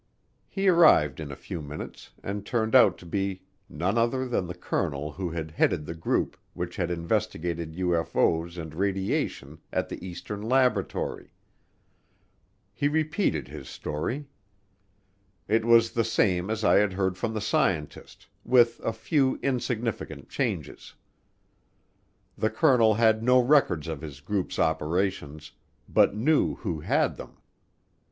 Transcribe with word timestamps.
He 0.49 0.67
arrived 0.67 1.19
in 1.19 1.31
a 1.31 1.35
few 1.35 1.61
minutes 1.61 2.09
and 2.23 2.43
turned 2.43 2.73
out 2.73 2.97
to 2.97 3.05
be 3.05 3.43
none 3.69 3.99
other 3.99 4.27
than 4.27 4.47
the 4.47 4.55
colonel 4.55 5.11
who 5.11 5.29
had 5.29 5.51
headed 5.51 5.85
the 5.85 5.93
group 5.93 6.35
which 6.55 6.75
had 6.75 6.89
investigated 6.89 7.75
UFO's 7.75 8.57
and 8.57 8.73
radiation 8.73 9.59
at 9.71 9.89
the 9.89 10.03
eastern 10.03 10.41
laboratory. 10.41 11.35
He 12.73 12.87
repeated 12.87 13.47
his 13.47 13.69
story. 13.69 14.25
It 15.47 15.65
was 15.65 15.91
the 15.91 16.03
same 16.03 16.49
as 16.49 16.63
I 16.63 16.77
had 16.77 16.93
heard 16.93 17.15
from 17.15 17.35
the 17.35 17.39
scientist, 17.39 18.25
with 18.43 18.79
a 18.83 18.93
few 18.93 19.39
insignificant 19.43 20.29
changes. 20.29 20.95
The 22.35 22.49
colonel 22.49 22.95
had 22.95 23.21
no 23.21 23.39
records 23.39 23.87
of 23.87 24.01
his 24.01 24.19
group's 24.19 24.57
operations, 24.57 25.51
but 25.87 26.15
knew 26.15 26.55
who 26.55 26.79
had 26.79 27.17
them. 27.17 27.37